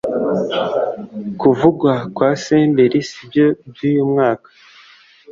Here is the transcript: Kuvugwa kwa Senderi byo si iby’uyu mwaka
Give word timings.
Kuvugwa 1.39 1.93
kwa 2.15 2.29
Senderi 2.43 2.99
byo 3.27 3.47
si 3.51 3.59
iby’uyu 3.67 4.03
mwaka 4.11 4.49